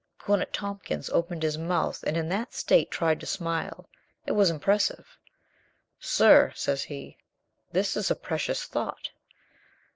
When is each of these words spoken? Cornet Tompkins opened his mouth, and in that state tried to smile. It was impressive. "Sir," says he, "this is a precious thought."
Cornet 0.17 0.51
Tompkins 0.51 1.11
opened 1.11 1.43
his 1.43 1.59
mouth, 1.59 2.01
and 2.01 2.17
in 2.17 2.27
that 2.29 2.55
state 2.55 2.89
tried 2.89 3.19
to 3.19 3.27
smile. 3.27 3.87
It 4.25 4.31
was 4.31 4.49
impressive. 4.49 5.19
"Sir," 5.99 6.51
says 6.55 6.85
he, 6.85 7.19
"this 7.71 7.95
is 7.95 8.09
a 8.09 8.15
precious 8.15 8.63
thought." 8.63 9.11